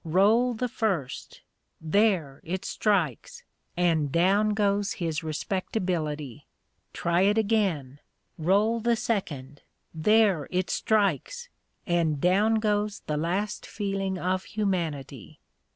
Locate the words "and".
3.77-4.11, 11.85-12.19